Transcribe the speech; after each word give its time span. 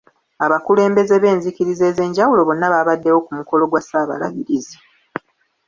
Abakulembeze 0.45 1.15
b'enzikiriza 1.23 1.83
ez'enjawulo 1.91 2.41
bonna 2.45 2.67
baabaddewo 2.73 3.19
ku 3.25 3.31
mukolo 3.37 3.63
gwa 3.67 3.81
Ssaabalabirizi. 3.83 4.77